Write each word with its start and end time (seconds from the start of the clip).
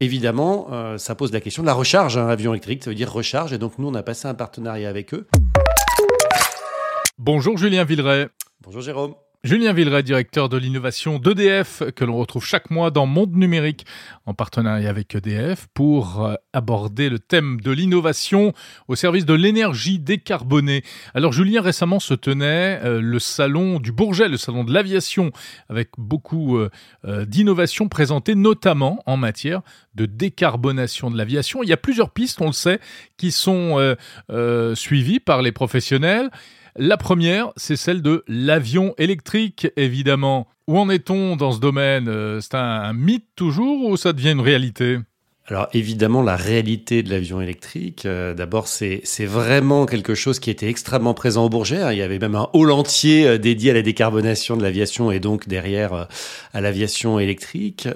Évidemment, 0.00 0.68
euh, 0.72 0.98
ça 0.98 1.14
pose 1.14 1.32
la 1.32 1.40
question 1.40 1.62
de 1.62 1.66
la 1.66 1.72
recharge. 1.72 2.18
Un 2.18 2.28
avion 2.28 2.52
électrique, 2.52 2.84
ça 2.84 2.90
veut 2.90 2.96
dire 2.96 3.10
recharge. 3.10 3.52
Et 3.52 3.58
donc, 3.58 3.78
nous, 3.78 3.88
on 3.88 3.94
a 3.94 4.02
passé 4.02 4.28
un 4.28 4.34
partenariat 4.34 4.88
avec 4.88 5.14
eux. 5.14 5.26
Bonjour 7.18 7.56
Julien 7.56 7.84
Villeray. 7.84 8.28
Bonjour 8.60 8.82
Jérôme. 8.82 9.14
Julien 9.44 9.72
Villeray, 9.72 10.02
directeur 10.02 10.48
de 10.48 10.56
l'innovation 10.56 11.18
d'EDF, 11.18 11.82
que 11.94 12.04
l'on 12.04 12.16
retrouve 12.16 12.44
chaque 12.44 12.70
mois 12.70 12.90
dans 12.90 13.06
Monde 13.06 13.36
Numérique, 13.36 13.86
en 14.24 14.34
partenariat 14.34 14.90
avec 14.90 15.14
EDF, 15.14 15.68
pour 15.72 16.24
euh, 16.24 16.34
aborder 16.52 17.08
le 17.08 17.18
thème 17.18 17.60
de 17.60 17.70
l'innovation 17.70 18.54
au 18.88 18.96
service 18.96 19.24
de 19.24 19.34
l'énergie 19.34 19.98
décarbonée. 19.98 20.82
Alors 21.14 21.32
Julien, 21.32 21.60
récemment 21.60 22.00
se 22.00 22.14
tenait 22.14 22.80
euh, 22.82 23.00
le 23.00 23.18
salon 23.18 23.78
du 23.78 23.92
Bourget, 23.92 24.28
le 24.28 24.36
salon 24.36 24.64
de 24.64 24.72
l'aviation, 24.72 25.30
avec 25.68 25.90
beaucoup 25.96 26.56
euh, 26.56 26.70
d'innovations 27.04 27.88
présentées, 27.88 28.34
notamment 28.34 29.00
en 29.06 29.16
matière 29.16 29.60
de 29.94 30.06
décarbonation 30.06 31.10
de 31.10 31.16
l'aviation. 31.16 31.62
Il 31.62 31.68
y 31.68 31.72
a 31.72 31.76
plusieurs 31.76 32.10
pistes, 32.10 32.40
on 32.40 32.46
le 32.46 32.52
sait, 32.52 32.80
qui 33.16 33.30
sont 33.30 33.96
suivies 34.74 35.20
par 35.20 35.40
les 35.40 35.52
professionnels. 35.52 36.30
La 36.78 36.98
première, 36.98 37.52
c'est 37.56 37.76
celle 37.76 38.02
de 38.02 38.22
l'avion 38.28 38.94
électrique, 38.98 39.66
évidemment. 39.76 40.46
Où 40.66 40.78
en 40.78 40.90
est-on 40.90 41.36
dans 41.36 41.52
ce 41.52 41.60
domaine? 41.60 42.06
Euh, 42.08 42.40
C'est 42.40 42.54
un, 42.54 42.92
mythe 42.92 43.28
toujours 43.34 43.88
ou 43.88 43.96
ça 43.96 44.12
devient 44.12 44.32
une 44.32 44.40
réalité? 44.40 44.98
Alors 45.48 45.68
évidemment, 45.72 46.22
la 46.22 46.34
réalité 46.34 47.04
de 47.04 47.10
l'avion 47.10 47.40
électrique, 47.40 48.04
euh, 48.04 48.34
d'abord, 48.34 48.66
c'est 48.66 49.00
vraiment 49.26 49.86
quelque 49.86 50.16
chose 50.16 50.40
qui 50.40 50.50
était 50.50 50.68
extrêmement 50.68 51.14
présent 51.14 51.44
au 51.44 51.48
Bourget. 51.48 51.80
Il 51.92 51.98
y 51.98 52.02
avait 52.02 52.18
même 52.18 52.34
un 52.34 52.48
hall 52.52 52.72
entier 52.72 53.28
euh, 53.28 53.38
dédié 53.38 53.70
à 53.70 53.74
la 53.74 53.82
décarbonation 53.82 54.56
de 54.56 54.64
l'aviation 54.64 55.12
et 55.12 55.20
donc 55.20 55.46
derrière 55.46 55.92
euh, 55.92 56.04
à 56.52 56.60
l'aviation 56.60 57.20
électrique. 57.20 57.88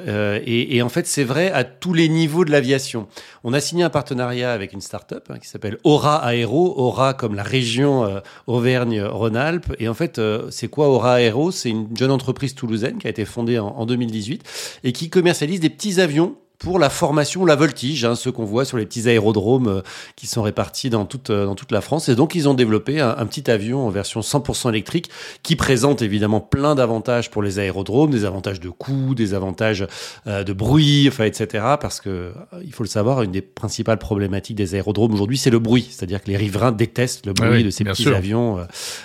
Et, 0.46 0.76
et, 0.76 0.82
en 0.82 0.88
fait, 0.88 1.08
c'est 1.08 1.24
vrai 1.24 1.50
à 1.50 1.64
tous 1.64 1.92
les 1.92 2.08
niveaux 2.08 2.44
de 2.44 2.52
l'aviation. 2.52 3.08
On 3.42 3.52
a 3.52 3.60
signé 3.60 3.82
un 3.82 3.90
partenariat 3.90 4.52
avec 4.52 4.72
une 4.72 4.80
start-up 4.80 5.26
hein, 5.30 5.38
qui 5.40 5.48
s'appelle 5.48 5.78
Aura 5.82 6.32
Aero. 6.34 6.74
Aura 6.78 7.14
comme 7.14 7.34
la 7.34 7.42
région 7.42 8.20
Auvergne-Rhône-Alpes. 8.46 9.74
Et 9.78 9.88
en 9.88 9.94
fait, 9.94 10.20
c'est 10.50 10.68
quoi 10.68 10.88
Aura 10.88 11.20
Aero? 11.20 11.50
C'est 11.50 11.70
une 11.70 11.88
jeune 11.96 12.10
entreprise 12.10 12.54
toulousaine 12.54 12.98
qui 12.98 13.06
a 13.06 13.10
été 13.10 13.24
fondée 13.24 13.58
en 13.58 13.86
2018 13.86 14.78
et 14.84 14.92
qui 14.92 15.10
commercialise 15.10 15.60
des 15.60 15.70
petits 15.70 16.00
avions 16.00 16.36
pour 16.60 16.78
la 16.78 16.90
formation, 16.90 17.46
la 17.46 17.56
voltige, 17.56 18.04
hein, 18.04 18.14
ceux 18.14 18.30
qu'on 18.30 18.44
voit 18.44 18.66
sur 18.66 18.76
les 18.76 18.84
petits 18.84 19.08
aérodromes 19.08 19.66
euh, 19.66 19.80
qui 20.14 20.26
sont 20.26 20.42
répartis 20.42 20.90
dans 20.90 21.06
toute, 21.06 21.30
euh, 21.30 21.46
dans 21.46 21.54
toute 21.54 21.72
la 21.72 21.80
France. 21.80 22.10
Et 22.10 22.14
donc, 22.14 22.34
ils 22.34 22.50
ont 22.50 22.54
développé 22.54 23.00
un, 23.00 23.24
petit 23.24 23.50
avion 23.50 23.86
en 23.86 23.88
version 23.88 24.20
100% 24.20 24.68
électrique 24.68 25.08
qui 25.42 25.56
présente 25.56 26.02
évidemment 26.02 26.42
plein 26.42 26.74
d'avantages 26.74 27.30
pour 27.30 27.42
les 27.42 27.58
aérodromes, 27.58 28.10
des 28.10 28.26
avantages 28.26 28.60
de 28.60 28.68
coût, 28.68 29.14
des 29.14 29.32
avantages 29.32 29.86
euh, 30.26 30.44
de 30.44 30.52
bruit, 30.52 31.06
enfin, 31.08 31.24
etc. 31.24 31.64
Parce 31.80 31.98
que, 31.98 32.34
il 32.62 32.74
faut 32.74 32.82
le 32.82 32.90
savoir, 32.90 33.22
une 33.22 33.32
des 33.32 33.42
principales 33.42 33.98
problématiques 33.98 34.56
des 34.56 34.74
aérodromes 34.74 35.14
aujourd'hui, 35.14 35.38
c'est 35.38 35.50
le 35.50 35.60
bruit. 35.60 35.88
C'est-à-dire 35.90 36.22
que 36.22 36.30
les 36.30 36.36
riverains 36.36 36.72
détestent 36.72 37.24
le 37.24 37.32
bruit 37.32 37.64
de 37.64 37.70
ces 37.70 37.84
petits 37.84 38.08
avions 38.08 38.58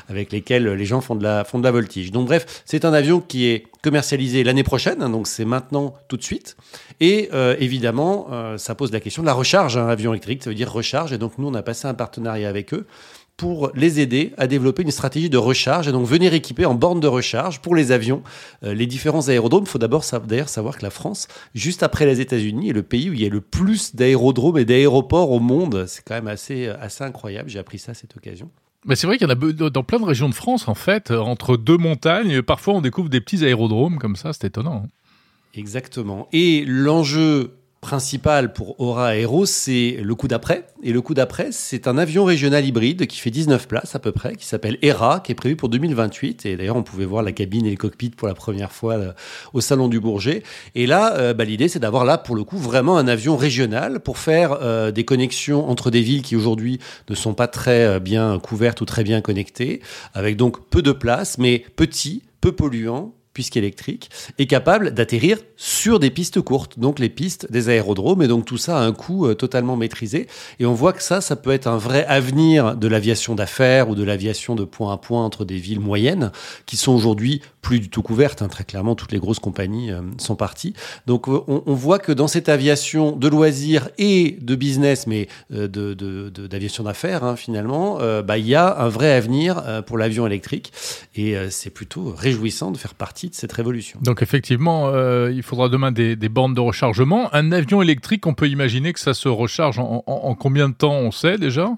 avec 0.09 0.33
lesquels 0.33 0.67
les 0.67 0.85
gens 0.85 0.99
font 0.99 1.15
de 1.15 1.23
la, 1.23 1.45
font 1.45 1.59
de 1.59 1.63
la 1.63 1.71
voltige. 1.71 2.11
Donc, 2.11 2.27
bref, 2.27 2.63
c'est 2.65 2.83
un 2.83 2.91
avion 2.91 3.21
qui 3.21 3.45
est 3.45 3.63
commercialisé 3.85 4.43
l'année 4.43 4.63
prochaine, 4.63 5.03
hein, 5.03 5.11
donc 5.11 5.27
c'est 5.27 5.45
maintenant 5.45 5.93
tout 6.07 6.17
de 6.17 6.23
suite. 6.23 6.57
Et 6.99 7.29
euh, 7.33 7.55
évidemment, 7.59 8.25
euh, 8.31 8.57
ça 8.57 8.73
pose 8.73 8.91
la 8.91 8.99
question 8.99 9.21
de 9.21 9.27
la 9.27 9.33
recharge. 9.33 9.77
Un 9.77 9.87
avion 9.87 10.11
électrique, 10.11 10.41
ça 10.41 10.49
veut 10.49 10.55
dire 10.55 10.73
recharge. 10.73 11.13
Et 11.13 11.19
donc 11.19 11.37
nous, 11.37 11.47
on 11.47 11.53
a 11.53 11.61
passé 11.61 11.87
un 11.87 11.93
partenariat 11.93 12.49
avec 12.49 12.73
eux 12.73 12.87
pour 13.37 13.69
les 13.75 13.99
aider 13.99 14.33
à 14.37 14.47
développer 14.47 14.81
une 14.81 14.89
stratégie 14.89 15.29
de 15.29 15.37
recharge 15.37 15.87
et 15.87 15.91
donc 15.91 16.07
venir 16.07 16.33
équiper 16.33 16.65
en 16.65 16.73
borne 16.73 16.99
de 16.99 17.07
recharge 17.07 17.59
pour 17.59 17.75
les 17.75 17.91
avions 17.91 18.23
euh, 18.63 18.73
les 18.73 18.87
différents 18.87 19.29
aérodromes. 19.29 19.65
Il 19.67 19.69
faut 19.69 19.77
d'abord 19.77 20.03
d'ailleurs 20.25 20.49
savoir 20.49 20.79
que 20.79 20.83
la 20.83 20.89
France, 20.89 21.27
juste 21.53 21.83
après 21.83 22.07
les 22.07 22.21
États-Unis, 22.21 22.69
est 22.69 22.73
le 22.73 22.81
pays 22.81 23.11
où 23.11 23.13
il 23.13 23.21
y 23.21 23.25
a 23.27 23.29
le 23.29 23.41
plus 23.41 23.95
d'aérodromes 23.95 24.57
et 24.57 24.65
d'aéroports 24.65 25.29
au 25.29 25.39
monde. 25.39 25.85
C'est 25.87 26.03
quand 26.03 26.15
même 26.15 26.27
assez, 26.27 26.69
assez 26.69 27.03
incroyable. 27.03 27.49
J'ai 27.49 27.59
appris 27.59 27.77
ça 27.77 27.91
à 27.91 27.93
cette 27.93 28.17
occasion. 28.17 28.49
Mais 28.85 28.95
c'est 28.95 29.07
vrai 29.07 29.17
qu'il 29.17 29.27
y 29.27 29.31
en 29.31 29.33
a 29.33 29.69
dans 29.69 29.83
plein 29.83 29.99
de 29.99 30.05
régions 30.05 30.29
de 30.29 30.35
France, 30.35 30.67
en 30.67 30.75
fait, 30.75 31.09
euh, 31.09 31.19
entre 31.19 31.57
deux 31.57 31.77
montagnes. 31.77 32.41
Parfois, 32.41 32.75
on 32.75 32.81
découvre 32.81 33.09
des 33.09 33.19
petits 33.19 33.43
aérodromes 33.43 33.97
comme 33.97 34.15
ça, 34.15 34.31
c'est 34.31 34.45
étonnant. 34.45 34.83
Hein. 34.85 34.89
Exactement. 35.55 36.27
Et 36.31 36.63
l'enjeu 36.65 37.57
principal 37.85 38.51
pour 38.51 38.79
Aura 38.81 39.15
Aero, 39.15 39.45
c'est 39.45 39.99
le 40.01 40.15
coup 40.15 40.27
d'après. 40.27 40.65
Et 40.81 40.91
le 40.91 41.01
coup 41.01 41.13
d'après, 41.13 41.49
c'est 41.51 41.87
un 41.87 41.99
avion 41.99 42.25
régional 42.25 42.65
hybride 42.65 43.05
qui 43.05 43.19
fait 43.19 43.29
19 43.29 43.67
places 43.67 43.93
à 43.93 43.99
peu 43.99 44.11
près, 44.11 44.35
qui 44.35 44.47
s'appelle 44.47 44.79
ERA, 44.81 45.19
qui 45.19 45.31
est 45.31 45.35
prévu 45.35 45.55
pour 45.55 45.69
2028. 45.69 46.47
Et 46.47 46.57
d'ailleurs, 46.57 46.77
on 46.77 46.81
pouvait 46.81 47.05
voir 47.05 47.21
la 47.21 47.31
cabine 47.31 47.67
et 47.67 47.69
le 47.69 47.75
cockpit 47.75 48.09
pour 48.09 48.27
la 48.27 48.33
première 48.33 48.71
fois 48.71 48.95
euh, 48.95 49.13
au 49.53 49.61
Salon 49.61 49.87
du 49.87 49.99
Bourget. 49.99 50.41
Et 50.73 50.87
là, 50.87 51.15
euh, 51.17 51.35
bah, 51.35 51.43
l'idée, 51.43 51.67
c'est 51.67 51.77
d'avoir 51.77 52.05
là, 52.05 52.17
pour 52.17 52.35
le 52.35 52.43
coup, 52.43 52.57
vraiment 52.57 52.97
un 52.97 53.07
avion 53.07 53.37
régional 53.37 53.99
pour 53.99 54.17
faire 54.17 54.57
euh, 54.63 54.89
des 54.89 55.05
connexions 55.05 55.69
entre 55.69 55.91
des 55.91 56.01
villes 56.01 56.23
qui 56.23 56.35
aujourd'hui 56.35 56.79
ne 57.07 57.13
sont 57.13 57.35
pas 57.35 57.47
très 57.47 57.99
bien 57.99 58.39
couvertes 58.39 58.81
ou 58.81 58.85
très 58.85 59.03
bien 59.03 59.21
connectées, 59.21 59.83
avec 60.15 60.37
donc 60.37 60.69
peu 60.69 60.81
de 60.81 60.91
place, 60.91 61.37
mais 61.37 61.63
petit, 61.75 62.23
peu 62.41 62.51
polluant, 62.51 63.13
puisqu'électrique, 63.35 64.09
est 64.39 64.47
capable 64.47 64.93
d'atterrir 64.93 65.37
sur 65.57 65.99
des 65.99 66.09
pistes 66.09 66.41
courtes, 66.41 66.79
donc 66.79 66.99
les 66.99 67.09
pistes 67.09 67.51
des 67.51 67.67
aérodromes, 67.69 68.21
et 68.21 68.27
donc 68.27 68.45
tout 68.45 68.57
ça 68.57 68.79
a 68.79 68.81
un 68.81 68.93
coût 68.93 69.27
euh, 69.27 69.35
totalement 69.35 69.75
maîtrisé. 69.75 70.27
Et 70.59 70.65
on 70.65 70.73
voit 70.73 70.93
que 70.93 71.03
ça, 71.03 71.19
ça 71.19 71.35
peut 71.35 71.51
être 71.51 71.67
un 71.67 71.77
vrai 71.77 72.05
avenir 72.05 72.77
de 72.77 72.87
l'aviation 72.87 73.35
d'affaires 73.35 73.89
ou 73.89 73.95
de 73.95 74.03
l'aviation 74.03 74.55
de 74.55 74.63
point 74.63 74.93
à 74.93 74.97
point 74.97 75.23
entre 75.23 75.43
des 75.43 75.57
villes 75.57 75.81
moyennes, 75.81 76.31
qui 76.65 76.77
sont 76.77 76.93
aujourd'hui 76.93 77.41
plus 77.61 77.81
du 77.81 77.89
tout 77.89 78.01
couvertes. 78.01 78.41
Hein. 78.41 78.47
Très 78.47 78.63
clairement, 78.63 78.95
toutes 78.95 79.11
les 79.11 79.19
grosses 79.19 79.39
compagnies 79.39 79.91
euh, 79.91 80.01
sont 80.17 80.37
parties. 80.37 80.73
Donc 81.05 81.27
euh, 81.27 81.41
on, 81.47 81.73
voit 81.73 81.99
que 81.99 82.13
dans 82.13 82.29
cette 82.29 82.47
aviation 82.47 83.11
de 83.11 83.27
loisirs 83.27 83.89
et 83.97 84.37
de 84.41 84.55
business, 84.55 85.07
mais 85.07 85.27
d'aviation 85.49 86.83
de, 86.83 86.87
d'affaires, 86.87 87.25
hein, 87.25 87.35
finalement, 87.35 87.99
bah, 88.23 88.37
il 88.37 88.47
y 88.47 88.55
a 88.55 88.79
un 88.79 88.87
vrai 88.87 89.11
avenir 89.11 89.83
pour 89.85 89.97
l'avion 89.97 90.25
électrique. 90.25 90.71
Et 91.15 91.35
c'est 91.49 91.69
plutôt 91.69 92.13
réjouissant 92.15 92.71
de 92.71 92.77
faire 92.77 92.93
partie 92.93 93.24
de 93.29 93.35
cette 93.35 93.51
révolution. 93.51 93.99
Donc 94.01 94.21
effectivement, 94.21 94.87
euh, 94.87 95.31
il 95.33 95.43
faudra 95.43 95.69
demain 95.69 95.91
des, 95.91 96.15
bornes 96.29 96.53
de 96.53 96.61
rechargement. 96.61 97.33
Un 97.33 97.51
avion 97.51 97.81
électrique, 97.81 98.25
on 98.27 98.33
peut 98.33 98.47
imaginer 98.47 98.93
que 98.93 98.99
ça 98.99 99.13
se 99.13 99.27
recharge 99.27 99.79
en 99.79 100.35
combien 100.35 100.69
de 100.69 100.73
temps, 100.73 100.95
on 100.95 101.11
sait 101.11 101.37
déjà? 101.37 101.71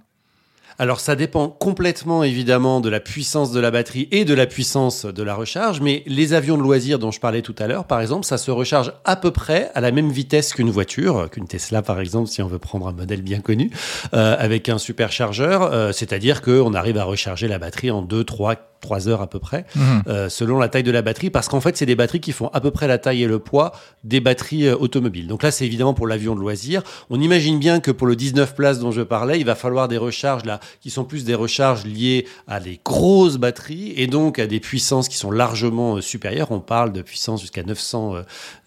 Alors 0.80 1.00
ça 1.00 1.16
dépend 1.16 1.50
complètement 1.50 2.24
évidemment 2.24 2.82
de 2.82 2.90
la 2.90 3.00
puissance 3.00 3.52
de 3.52 3.60
la 3.60 3.72
batterie 3.72 4.08
et 4.12 4.26
de 4.26 4.36
la 4.36 4.46
puissance 4.46 5.06
de 5.06 5.24
la 5.24 5.34
recharge, 5.34 5.82
mais 5.82 6.04
les 6.06 6.34
avions 6.34 6.56
de 6.56 6.62
loisirs 6.62 7.00
dont 7.00 7.10
je 7.10 7.20
parlais 7.20 7.42
tout 7.42 7.56
à 7.58 7.66
l'heure, 7.66 7.86
par 7.86 8.00
exemple, 8.00 8.26
ça 8.26 8.38
se 8.38 8.52
recharge 8.52 8.94
à 9.04 9.16
peu 9.16 9.32
près 9.32 9.72
à 9.74 9.82
la 9.82 9.92
même 9.92 10.12
vitesse 10.12 10.54
qu'une 10.54 10.70
voiture, 10.70 11.32
qu'une 11.32 11.48
Tesla 11.48 11.82
par 11.82 12.00
exemple, 12.00 12.30
si 12.30 12.44
on 12.44 12.48
veut 12.48 12.60
prendre 12.60 12.88
un 12.88 12.94
modèle 12.94 13.24
bien 13.24 13.40
connu, 13.40 13.72
euh, 14.14 14.36
avec 14.38 14.70
un 14.70 14.78
superchargeur, 14.78 15.64
euh, 15.64 15.92
c'est-à-dire 15.92 16.44
qu'on 16.44 16.76
arrive 16.76 17.00
à 17.00 17.06
recharger 17.06 17.48
la 17.48 17.58
batterie 17.58 17.90
en 17.90 18.04
2, 18.04 18.24
3, 18.24 18.56
3 18.82 19.08
heures 19.10 19.22
à 19.22 19.28
peu 19.28 19.40
près, 19.40 19.66
mhm. 19.76 20.04
euh, 20.08 20.30
selon 20.30 20.60
la 20.60 20.70
taille 20.70 20.84
de 20.84 20.92
la 20.92 21.02
batterie, 21.02 21.30
parce 21.30 21.48
qu'en 21.48 21.62
fait, 21.62 21.78
c'est 21.78 21.86
des 21.86 21.96
batteries 21.96 22.20
qui 22.20 22.32
font 22.32 22.48
à 22.50 22.62
peu 22.62 22.72
près 22.72 22.88
la 22.88 22.98
taille 22.98 23.24
et 23.24 23.28
le 23.28 23.40
poids 23.40 23.72
des 24.04 24.20
batteries 24.20 24.70
automobiles. 24.72 25.28
Donc 25.28 25.44
là, 25.44 25.52
c'est 25.52 25.66
évidemment 25.66 25.94
pour 25.94 26.08
l'avion 26.08 26.36
de 26.36 26.40
loisirs. 26.40 26.84
On 27.10 27.20
imagine 27.20 27.60
bien 27.60 27.80
que 27.80 27.92
pour 27.92 28.08
le 28.08 28.16
19 28.16 28.56
places 28.56 28.80
dont 28.80 28.92
je 28.92 29.02
parlais, 29.02 29.40
il 29.40 29.46
va 29.46 29.56
falloir 29.56 29.88
des 29.88 29.98
recharges 29.98 30.46
là 30.46 30.60
qui 30.82 30.90
sont 30.90 31.04
plus 31.04 31.24
des 31.24 31.36
recharges 31.36 31.86
liées 31.86 32.26
à 32.48 32.60
des 32.60 32.80
grosses 32.84 33.38
batteries 33.38 33.94
et 33.96 34.08
donc 34.08 34.40
à 34.40 34.48
des 34.48 34.60
puissances 34.60 35.10
qui 35.10 35.18
sont 35.18 35.32
largement 35.32 35.98
euh, 35.98 36.02
supérieures. 36.02 36.52
On 36.52 36.60
parle 36.60 36.94
de 36.94 37.02
puissance 37.02 37.42
jusqu'à 37.42 37.64
900 37.64 38.16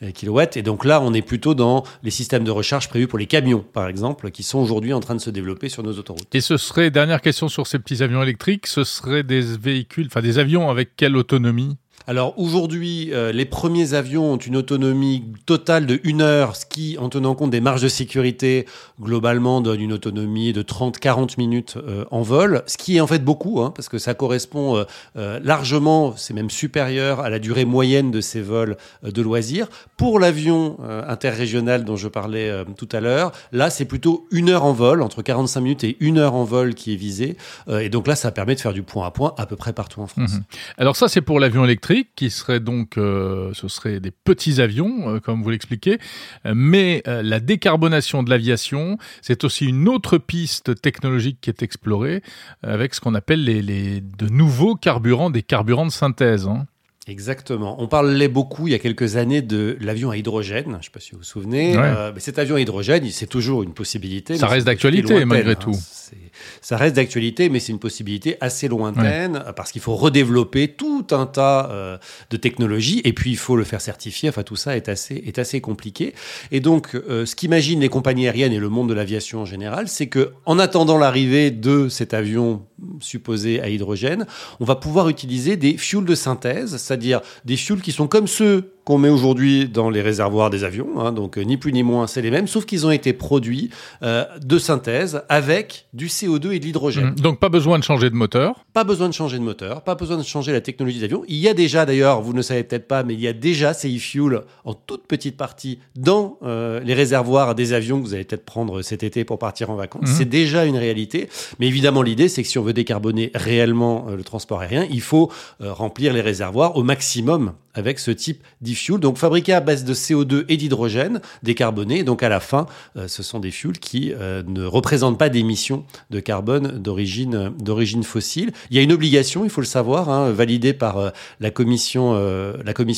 euh, 0.02 0.10
kW. 0.12 0.40
Et 0.56 0.62
donc 0.62 0.84
là, 0.84 1.00
on 1.02 1.12
est 1.14 1.22
plutôt 1.22 1.54
dans 1.54 1.84
les 2.02 2.10
systèmes 2.10 2.44
de 2.44 2.50
recharge 2.50 2.88
prévus 2.88 3.06
pour 3.06 3.18
les 3.18 3.26
camions, 3.26 3.64
par 3.72 3.88
exemple, 3.88 4.30
qui 4.30 4.42
sont 4.42 4.58
aujourd'hui 4.58 4.92
en 4.92 5.00
train 5.00 5.14
de 5.14 5.20
se 5.20 5.30
développer 5.30 5.68
sur 5.68 5.82
nos 5.82 5.92
autoroutes. 5.92 6.34
Et 6.34 6.40
ce 6.40 6.56
serait, 6.56 6.90
dernière 6.90 7.20
question 7.20 7.48
sur 7.48 7.66
ces 7.66 7.78
petits 7.78 8.02
avions 8.02 8.22
électriques, 8.22 8.66
ce 8.66 8.84
serait 8.84 9.22
des 9.22 9.40
véhicules, 9.40 9.99
enfin 10.06 10.22
des 10.22 10.38
avions 10.38 10.70
avec 10.70 10.96
quelle 10.96 11.16
autonomie 11.16 11.78
alors 12.06 12.34
aujourd'hui, 12.38 13.10
euh, 13.12 13.30
les 13.30 13.44
premiers 13.44 13.94
avions 13.94 14.32
ont 14.32 14.36
une 14.36 14.56
autonomie 14.56 15.24
totale 15.44 15.86
de 15.86 16.00
1 16.04 16.20
heure, 16.20 16.56
ce 16.56 16.64
qui, 16.64 16.96
en 16.98 17.08
tenant 17.08 17.34
compte 17.34 17.50
des 17.50 17.60
marges 17.60 17.82
de 17.82 17.88
sécurité, 17.88 18.66
globalement 19.00 19.60
donne 19.60 19.80
une 19.80 19.92
autonomie 19.92 20.52
de 20.52 20.62
30-40 20.62 21.34
minutes 21.36 21.76
euh, 21.76 22.04
en 22.10 22.22
vol, 22.22 22.62
ce 22.66 22.78
qui 22.78 22.96
est 22.96 23.00
en 23.00 23.06
fait 23.06 23.22
beaucoup, 23.22 23.60
hein, 23.60 23.72
parce 23.74 23.88
que 23.88 23.98
ça 23.98 24.14
correspond 24.14 24.84
euh, 25.16 25.40
largement, 25.42 26.14
c'est 26.16 26.32
même 26.32 26.50
supérieur 26.50 27.20
à 27.20 27.28
la 27.28 27.38
durée 27.38 27.66
moyenne 27.66 28.10
de 28.10 28.20
ces 28.20 28.40
vols 28.40 28.76
de 29.02 29.22
loisirs. 29.22 29.68
Pour 29.96 30.18
l'avion 30.18 30.78
interrégional 31.06 31.84
dont 31.84 31.96
je 31.96 32.08
parlais 32.08 32.64
tout 32.76 32.88
à 32.92 33.00
l'heure, 33.00 33.32
là 33.52 33.68
c'est 33.70 33.84
plutôt 33.84 34.26
une 34.30 34.48
heure 34.48 34.64
en 34.64 34.72
vol, 34.72 35.02
entre 35.02 35.22
45 35.22 35.60
minutes 35.60 35.84
et 35.84 35.96
une 36.00 36.18
heure 36.18 36.34
en 36.34 36.44
vol 36.44 36.74
qui 36.74 36.94
est 36.94 36.96
visée, 36.96 37.36
et 37.70 37.88
donc 37.88 38.06
là 38.06 38.16
ça 38.16 38.30
permet 38.30 38.54
de 38.54 38.60
faire 38.60 38.72
du 38.72 38.82
point 38.82 39.06
à 39.06 39.10
point 39.10 39.34
à 39.36 39.46
peu 39.46 39.56
près 39.56 39.72
partout 39.72 40.00
en 40.00 40.06
France. 40.06 40.32
Mhm. 40.32 40.42
Alors 40.78 40.96
ça 40.96 41.08
c'est 41.08 41.20
pour 41.20 41.38
l'avion 41.38 41.64
électrique 41.64 41.89
qui 42.16 42.30
serait 42.30 42.60
donc, 42.60 42.96
euh, 42.96 43.52
ce 43.54 43.68
serait 43.68 44.00
des 44.00 44.10
petits 44.10 44.60
avions, 44.60 45.14
euh, 45.14 45.20
comme 45.20 45.42
vous 45.42 45.50
l'expliquez. 45.50 45.98
Mais 46.44 47.02
euh, 47.06 47.22
la 47.22 47.40
décarbonation 47.40 48.22
de 48.22 48.30
l'aviation, 48.30 48.98
c'est 49.22 49.44
aussi 49.44 49.66
une 49.66 49.88
autre 49.88 50.18
piste 50.18 50.80
technologique 50.80 51.38
qui 51.40 51.50
est 51.50 51.62
explorée 51.62 52.22
avec 52.62 52.94
ce 52.94 53.00
qu'on 53.00 53.14
appelle 53.14 53.44
les, 53.44 53.62
les, 53.62 54.00
de 54.00 54.28
nouveaux 54.28 54.74
carburants, 54.74 55.30
des 55.30 55.42
carburants 55.42 55.86
de 55.86 55.90
synthèse. 55.90 56.46
Hein. 56.46 56.66
Exactement. 57.08 57.82
On 57.82 57.88
parlait 57.88 58.28
beaucoup 58.28 58.68
il 58.68 58.72
y 58.72 58.74
a 58.74 58.78
quelques 58.78 59.16
années 59.16 59.40
de 59.40 59.76
l'avion 59.80 60.10
à 60.10 60.18
hydrogène. 60.18 60.66
Je 60.66 60.76
ne 60.76 60.82
sais 60.82 60.90
pas 60.92 61.00
si 61.00 61.12
vous 61.12 61.18
vous 61.18 61.24
souvenez. 61.24 61.74
Euh, 61.76 62.12
mais 62.14 62.20
cet 62.20 62.38
avion 62.38 62.56
à 62.56 62.60
hydrogène, 62.60 63.08
c'est 63.10 63.26
toujours 63.26 63.62
une 63.62 63.72
possibilité. 63.72 64.36
Ça 64.36 64.46
reste 64.46 64.66
d'actualité 64.66 65.24
malgré 65.24 65.56
tout. 65.56 65.72
Hein. 65.72 66.16
Ça 66.60 66.76
reste 66.76 66.96
d'actualité, 66.96 67.48
mais 67.48 67.60
c'est 67.60 67.72
une 67.72 67.78
possibilité 67.78 68.36
assez 68.40 68.68
lointaine 68.68 69.42
parce 69.56 69.72
qu'il 69.72 69.80
faut 69.80 69.96
redévelopper 69.96 70.68
tout 70.68 71.06
un 71.10 71.26
tas 71.26 71.70
euh, 71.70 71.98
de 72.30 72.36
technologies 72.36 73.00
et 73.04 73.12
puis 73.12 73.30
il 73.30 73.36
faut 73.36 73.56
le 73.56 73.64
faire 73.64 73.80
certifier. 73.80 74.28
Enfin, 74.28 74.42
tout 74.42 74.56
ça 74.56 74.76
est 74.76 74.88
assez, 74.88 75.14
est 75.14 75.38
assez 75.38 75.60
compliqué. 75.60 76.14
Et 76.50 76.60
donc, 76.60 76.94
euh, 76.94 77.24
ce 77.26 77.34
qu'imaginent 77.34 77.80
les 77.80 77.88
compagnies 77.88 78.26
aériennes 78.26 78.52
et 78.52 78.58
le 78.58 78.68
monde 78.68 78.88
de 78.88 78.94
l'aviation 78.94 79.40
en 79.40 79.44
général, 79.46 79.88
c'est 79.88 80.08
que 80.08 80.32
en 80.44 80.58
attendant 80.58 80.98
l'arrivée 80.98 81.50
de 81.50 81.88
cet 81.88 82.14
avion 82.14 82.62
supposé 83.00 83.60
à 83.60 83.68
hydrogène, 83.68 84.26
on 84.60 84.64
va 84.64 84.76
pouvoir 84.76 85.08
utiliser 85.08 85.56
des 85.56 85.76
fuels 85.76 86.04
de 86.04 86.14
synthèse, 86.14 86.76
c'est-à-dire 86.76 87.20
des 87.44 87.56
fuels 87.56 87.80
qui 87.80 87.92
sont 87.92 88.08
comme 88.08 88.26
ceux 88.26 88.72
qu'on 88.84 88.98
met 88.98 89.08
aujourd'hui 89.08 89.68
dans 89.68 89.90
les 89.90 90.00
réservoirs 90.00 90.50
des 90.50 90.64
avions. 90.64 91.00
Hein, 91.00 91.12
donc 91.12 91.36
ni 91.36 91.56
plus 91.56 91.72
ni 91.72 91.82
moins, 91.82 92.06
c'est 92.06 92.22
les 92.22 92.30
mêmes, 92.30 92.46
sauf 92.46 92.64
qu'ils 92.64 92.86
ont 92.86 92.90
été 92.90 93.12
produits 93.12 93.70
euh, 94.02 94.24
de 94.42 94.58
synthèse 94.58 95.22
avec 95.28 95.86
du 95.92 96.06
CO2 96.06 96.52
et 96.52 96.58
de 96.58 96.64
l'hydrogène. 96.64 97.10
Mmh. 97.10 97.20
Donc 97.20 97.38
pas 97.38 97.48
besoin 97.48 97.78
de 97.78 97.84
changer 97.84 98.10
de 98.10 98.14
moteur 98.14 98.64
Pas 98.72 98.84
besoin 98.84 99.08
de 99.08 99.14
changer 99.14 99.38
de 99.38 99.42
moteur, 99.42 99.82
pas 99.82 99.94
besoin 99.94 100.16
de 100.16 100.22
changer 100.22 100.52
la 100.52 100.60
technologie 100.60 101.00
d'avion. 101.00 101.22
Il 101.28 101.36
y 101.36 101.48
a 101.48 101.54
déjà 101.54 101.84
d'ailleurs, 101.84 102.22
vous 102.22 102.32
ne 102.32 102.42
savez 102.42 102.62
peut-être 102.64 102.88
pas, 102.88 103.02
mais 103.02 103.14
il 103.14 103.20
y 103.20 103.28
a 103.28 103.32
déjà 103.32 103.74
ces 103.74 103.94
e-fuels 103.94 104.42
en 104.64 104.74
toute 104.74 105.06
petite 105.06 105.36
partie 105.36 105.78
dans 105.96 106.38
euh, 106.42 106.80
les 106.80 106.94
réservoirs 106.94 107.54
des 107.54 107.72
avions 107.72 108.00
que 108.00 108.06
vous 108.06 108.14
allez 108.14 108.24
peut-être 108.24 108.44
prendre 108.44 108.82
cet 108.82 109.02
été 109.02 109.24
pour 109.24 109.38
partir 109.38 109.70
en 109.70 109.76
vacances. 109.76 110.10
Mmh. 110.10 110.14
C'est 110.18 110.28
déjà 110.28 110.64
une 110.64 110.76
réalité. 110.76 111.28
Mais 111.58 111.66
évidemment, 111.66 112.02
l'idée, 112.02 112.28
c'est 112.28 112.42
que 112.42 112.48
si 112.48 112.58
on 112.58 112.62
veut 112.62 112.72
décarboner 112.72 113.30
réellement 113.34 114.06
euh, 114.08 114.16
le 114.16 114.24
transport 114.24 114.60
aérien, 114.60 114.86
il 114.90 115.00
faut 115.00 115.30
remplir 115.60 116.12
les 116.12 116.20
réservoirs 116.20 116.76
au 116.76 116.82
maximum 116.82 117.52
avec 117.74 117.98
ce 117.98 118.10
type 118.10 118.42
d'e-fuel. 118.60 118.98
Donc 118.98 119.18
fabriqué 119.18 119.52
à 119.52 119.60
base 119.60 119.84
de 119.84 119.94
CO2 119.94 120.44
et 120.48 120.56
d'hydrogène 120.56 121.20
décarboné. 121.42 122.02
Donc 122.02 122.22
à 122.22 122.28
la 122.28 122.40
fin, 122.40 122.66
euh, 122.96 123.08
ce 123.08 123.22
sont 123.22 123.38
des 123.38 123.50
fuels 123.50 123.78
qui 123.78 124.12
euh, 124.12 124.42
ne 124.46 124.64
représentent 124.64 125.18
pas 125.18 125.28
d'émissions 125.28 125.84
de 126.10 126.20
carbone 126.20 126.78
d'origine 126.78 128.02
fossile. 128.02 128.52
Il 128.70 128.76
y 128.76 128.80
a 128.80 128.82
une 128.82 128.92
obligation, 128.92 129.44
il 129.44 129.50
faut 129.50 129.60
le 129.60 129.66
savoir, 129.66 130.08
hein, 130.08 130.30
validée 130.30 130.72
par 130.72 130.98
euh, 130.98 131.10
la 131.40 131.50
commission 131.50 132.14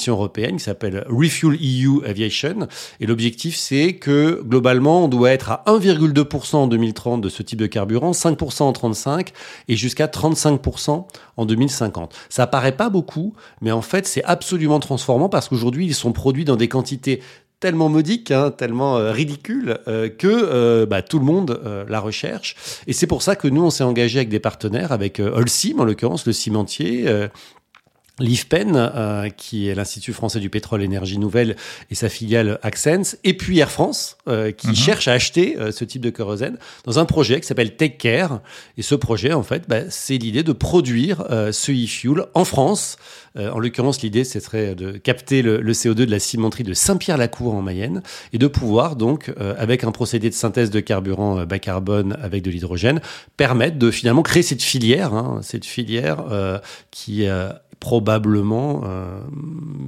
européenne 0.08 0.56
qui 0.56 0.64
s'appelle 0.64 1.04
Refuel 1.08 1.58
EU 1.60 2.04
Aviation. 2.04 2.68
Et 3.00 3.06
l'objectif, 3.06 3.56
c'est 3.56 3.94
que 3.94 4.42
globalement, 4.42 5.04
on 5.04 5.08
doit 5.08 5.30
être 5.30 5.50
à 5.50 5.64
1,2% 5.66 6.56
en 6.56 6.66
2030 6.66 7.20
de 7.20 7.28
ce 7.28 7.42
type 7.42 7.58
de 7.58 7.66
carburant, 7.66 8.12
5% 8.12 8.62
en 8.62 8.72
35 8.72 9.32
et 9.68 9.76
jusqu'à 9.76 10.06
35% 10.06 11.06
en 11.36 11.46
2050. 11.46 12.14
Ça 12.28 12.46
paraît 12.46 12.76
pas 12.76 12.88
beaucoup, 12.88 13.34
mais 13.60 13.72
en 13.72 13.82
fait, 13.82 14.06
c'est 14.06 14.24
absolument 14.24 14.61
transformant 14.80 15.28
parce 15.28 15.48
qu'aujourd'hui, 15.48 15.86
ils 15.86 15.94
sont 15.94 16.12
produits 16.12 16.44
dans 16.44 16.56
des 16.56 16.68
quantités 16.68 17.20
tellement 17.62 17.88
modiques, 17.88 18.32
hein, 18.32 18.50
tellement 18.50 18.98
euh, 18.98 19.12
ridicules, 19.12 19.78
euh, 19.86 20.08
que 20.08 20.26
euh, 20.26 20.84
bah, 20.84 21.00
tout 21.00 21.20
le 21.20 21.24
monde 21.24 21.60
la 21.88 22.00
recherche. 22.00 22.56
Et 22.88 22.92
c'est 22.92 23.06
pour 23.06 23.22
ça 23.22 23.36
que 23.36 23.46
nous, 23.46 23.62
on 23.62 23.70
s'est 23.70 23.84
engagé 23.84 24.18
avec 24.18 24.28
des 24.28 24.40
partenaires, 24.40 24.90
avec 24.90 25.20
Holcim 25.20 25.78
en 25.78 25.84
l'occurrence, 25.84 26.26
le 26.26 26.32
cimentier, 26.32 27.06
l'IFPEN, 28.18 28.74
euh, 28.76 29.28
qui 29.30 29.68
est 29.68 29.74
l'Institut 29.74 30.12
français 30.12 30.38
du 30.38 30.50
pétrole 30.50 30.82
énergie 30.82 31.18
nouvelle 31.18 31.56
et 31.90 31.94
sa 31.94 32.08
filiale 32.08 32.58
Accens, 32.62 33.16
et 33.24 33.34
puis 33.34 33.58
Air 33.58 33.70
France, 33.70 34.18
euh, 34.28 34.52
qui 34.52 34.68
mhm. 34.68 34.74
cherche 34.74 35.08
à 35.08 35.12
acheter 35.12 35.56
euh, 35.58 35.72
ce 35.72 35.84
type 35.84 36.02
de 36.02 36.10
kérosène 36.10 36.58
dans 36.84 36.98
un 36.98 37.06
projet 37.06 37.40
qui 37.40 37.46
s'appelle 37.46 37.74
Take 37.74 37.96
Care. 37.96 38.40
Et 38.76 38.82
ce 38.82 38.94
projet, 38.94 39.32
en 39.32 39.42
fait, 39.42 39.64
bah, 39.66 39.88
c'est 39.88 40.18
l'idée 40.18 40.42
de 40.42 40.52
produire 40.52 41.24
ce 41.52 41.72
e-fuel 41.72 42.26
en 42.34 42.44
France. 42.44 42.96
en 43.36 43.58
l'occurrence, 43.58 44.02
l'idée, 44.02 44.24
ce 44.24 44.40
serait 44.40 44.74
de 44.74 44.92
capter 44.92 45.42
le, 45.42 45.60
le, 45.60 45.72
CO2 45.72 45.94
de 45.94 46.10
la 46.10 46.18
cimenterie 46.18 46.64
de 46.64 46.74
Saint-Pierre-la-Cour 46.74 47.54
en 47.54 47.62
Mayenne 47.62 48.02
et 48.32 48.38
de 48.38 48.46
pouvoir, 48.46 48.96
donc, 48.96 49.32
avec 49.58 49.84
un 49.84 49.92
procédé 49.92 50.28
de 50.28 50.34
synthèse 50.34 50.70
de 50.70 50.80
carburant 50.80 51.44
bas 51.44 51.58
carbone 51.58 52.16
avec 52.22 52.42
de 52.42 52.50
l'hydrogène, 52.50 53.00
permettre 53.36 53.78
de 53.78 53.90
finalement 53.90 54.22
créer 54.22 54.42
cette 54.42 54.62
filière, 54.62 55.14
hein, 55.14 55.40
cette 55.42 55.64
filière 55.64 56.24
qui 56.90 57.26
probablement 57.82 58.82
euh, 58.84 59.18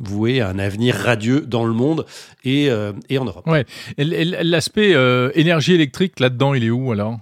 voué 0.02 0.40
à 0.40 0.48
un 0.48 0.58
avenir 0.58 0.96
radieux 0.96 1.42
dans 1.42 1.64
le 1.64 1.72
monde 1.72 2.06
et, 2.42 2.68
euh, 2.68 2.92
et 3.08 3.18
en 3.18 3.24
Europe. 3.24 3.46
Ouais. 3.46 3.64
L'aspect 3.96 4.94
euh, 4.94 5.30
énergie 5.36 5.74
électrique 5.74 6.18
là-dedans, 6.18 6.54
il 6.54 6.64
est 6.64 6.70
où 6.70 6.90
alors? 6.90 7.20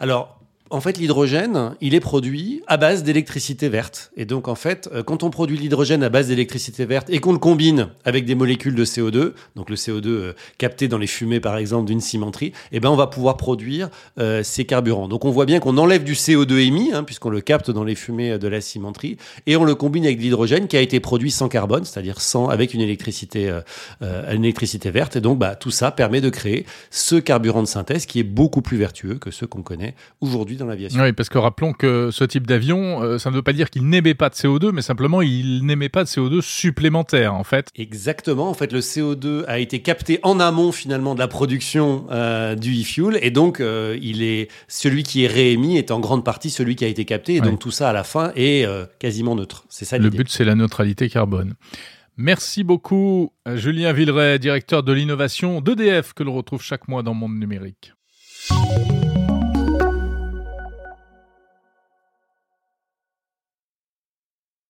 Alors, 0.00 0.39
en 0.70 0.80
fait, 0.80 0.98
l'hydrogène, 0.98 1.74
il 1.80 1.94
est 1.94 2.00
produit 2.00 2.62
à 2.68 2.76
base 2.76 3.02
d'électricité 3.02 3.68
verte. 3.68 4.12
Et 4.16 4.24
donc, 4.24 4.46
en 4.46 4.54
fait, 4.54 4.88
euh, 4.92 5.02
quand 5.02 5.24
on 5.24 5.30
produit 5.30 5.58
l'hydrogène 5.58 6.04
à 6.04 6.08
base 6.08 6.28
d'électricité 6.28 6.84
verte 6.84 7.10
et 7.10 7.18
qu'on 7.18 7.32
le 7.32 7.38
combine 7.38 7.88
avec 8.04 8.24
des 8.24 8.36
molécules 8.36 8.76
de 8.76 8.84
CO2, 8.84 9.32
donc 9.56 9.68
le 9.68 9.74
CO2 9.74 10.06
euh, 10.06 10.32
capté 10.58 10.86
dans 10.86 10.98
les 10.98 11.08
fumées, 11.08 11.40
par 11.40 11.56
exemple, 11.56 11.86
d'une 11.86 12.00
cimenterie, 12.00 12.52
eh 12.70 12.78
ben, 12.78 12.88
on 12.88 12.94
va 12.94 13.08
pouvoir 13.08 13.36
produire 13.36 13.90
euh, 14.20 14.44
ces 14.44 14.64
carburants. 14.64 15.08
Donc, 15.08 15.24
on 15.24 15.30
voit 15.30 15.44
bien 15.44 15.58
qu'on 15.58 15.76
enlève 15.76 16.04
du 16.04 16.14
CO2 16.14 16.58
émis, 16.64 16.92
hein, 16.92 17.02
puisqu'on 17.02 17.30
le 17.30 17.40
capte 17.40 17.72
dans 17.72 17.84
les 17.84 17.96
fumées 17.96 18.38
de 18.38 18.48
la 18.48 18.60
cimenterie, 18.60 19.16
et 19.48 19.56
on 19.56 19.64
le 19.64 19.74
combine 19.74 20.04
avec 20.04 20.20
l'hydrogène 20.20 20.68
qui 20.68 20.76
a 20.76 20.80
été 20.80 21.00
produit 21.00 21.32
sans 21.32 21.48
carbone, 21.48 21.84
c'est-à-dire 21.84 22.20
sans, 22.20 22.48
avec 22.48 22.74
une 22.74 22.80
électricité, 22.80 23.52
une 24.00 24.44
électricité 24.44 24.90
verte. 24.90 25.16
Et 25.16 25.20
donc, 25.20 25.38
bah, 25.38 25.56
tout 25.56 25.70
ça 25.72 25.90
permet 25.90 26.20
de 26.20 26.30
créer 26.30 26.64
ce 26.90 27.16
carburant 27.16 27.62
de 27.62 27.66
synthèse 27.66 28.06
qui 28.06 28.20
est 28.20 28.24
beaucoup 28.24 28.62
plus 28.62 28.76
vertueux 28.76 29.16
que 29.16 29.30
ceux 29.30 29.46
qu'on 29.46 29.62
connaît 29.62 29.94
aujourd'hui 30.20 30.59
dans 30.60 30.66
l'aviation. 30.66 31.02
Oui, 31.02 31.12
parce 31.12 31.28
que 31.28 31.38
rappelons 31.38 31.72
que 31.72 32.10
ce 32.12 32.24
type 32.24 32.46
d'avion, 32.46 33.02
euh, 33.02 33.18
ça 33.18 33.30
ne 33.30 33.34
veut 33.34 33.42
pas 33.42 33.52
dire 33.52 33.70
qu'il 33.70 33.88
n'émet 33.88 34.14
pas 34.14 34.28
de 34.28 34.34
CO2, 34.34 34.70
mais 34.72 34.82
simplement 34.82 35.22
il 35.22 35.64
n'émet 35.66 35.88
pas 35.88 36.04
de 36.04 36.08
CO2 36.08 36.40
supplémentaire, 36.40 37.34
en 37.34 37.44
fait. 37.44 37.68
Exactement. 37.76 38.48
En 38.48 38.54
fait, 38.54 38.72
le 38.72 38.80
CO2 38.80 39.44
a 39.48 39.58
été 39.58 39.82
capté 39.82 40.20
en 40.22 40.38
amont 40.38 40.72
finalement 40.72 41.14
de 41.14 41.18
la 41.18 41.28
production 41.28 42.06
euh, 42.10 42.54
du 42.54 42.80
e-fuel, 42.80 43.18
et 43.22 43.30
donc 43.30 43.60
euh, 43.60 43.98
il 44.00 44.22
est 44.22 44.48
celui 44.68 45.02
qui 45.02 45.24
est 45.24 45.28
réémis 45.28 45.76
est 45.76 45.90
en 45.90 45.98
grande 46.00 46.24
partie 46.24 46.50
celui 46.50 46.76
qui 46.76 46.84
a 46.84 46.88
été 46.88 47.04
capté, 47.04 47.34
et 47.34 47.40
donc 47.40 47.58
tout 47.58 47.70
ça 47.70 47.90
à 47.90 47.92
la 47.92 48.04
fin 48.04 48.32
est 48.36 48.66
quasiment 48.98 49.34
neutre. 49.34 49.64
C'est 49.68 49.84
ça. 49.84 49.98
Le 49.98 50.10
but, 50.10 50.28
c'est 50.28 50.44
la 50.44 50.54
neutralité 50.54 51.08
carbone. 51.08 51.54
Merci 52.16 52.64
beaucoup, 52.64 53.32
Julien 53.54 53.92
Villeray, 53.92 54.38
directeur 54.38 54.82
de 54.82 54.92
l'innovation 54.92 55.60
d'EDF, 55.60 56.12
que 56.12 56.22
l'on 56.22 56.34
retrouve 56.34 56.62
chaque 56.62 56.86
mois 56.86 57.02
dans 57.02 57.14
Monde 57.14 57.38
Numérique. 57.38 57.94